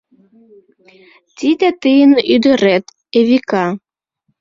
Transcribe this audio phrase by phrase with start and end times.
[1.37, 2.85] Тиде тыйын ӱдырет—
[3.19, 3.65] Эвика.